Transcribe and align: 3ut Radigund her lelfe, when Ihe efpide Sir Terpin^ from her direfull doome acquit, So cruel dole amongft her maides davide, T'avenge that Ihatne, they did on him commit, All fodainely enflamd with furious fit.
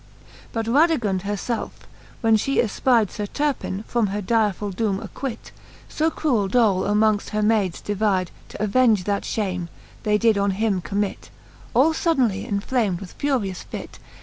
3ut 0.55 0.65
Radigund 0.65 1.21
her 1.25 1.35
lelfe, 1.35 1.85
when 2.21 2.33
Ihe 2.33 2.57
efpide 2.59 3.11
Sir 3.11 3.27
Terpin^ 3.27 3.85
from 3.85 4.07
her 4.07 4.19
direfull 4.19 4.73
doome 4.75 4.99
acquit, 4.99 5.51
So 5.89 6.09
cruel 6.09 6.47
dole 6.47 6.85
amongft 6.85 7.29
her 7.29 7.43
maides 7.43 7.83
davide, 7.83 8.29
T'avenge 8.49 9.03
that 9.03 9.21
Ihatne, 9.21 9.67
they 10.01 10.17
did 10.17 10.39
on 10.39 10.49
him 10.57 10.81
commit, 10.81 11.29
All 11.75 11.93
fodainely 11.93 12.49
enflamd 12.51 12.99
with 12.99 13.13
furious 13.13 13.61
fit. 13.61 13.99